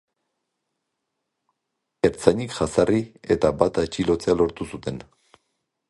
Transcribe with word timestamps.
Ertzainek 2.11 2.57
jazarri 2.61 3.05
eta 3.37 3.55
bat 3.61 3.81
atxilotzea 3.87 4.39
lortu 4.41 4.73
zuten. 4.73 5.03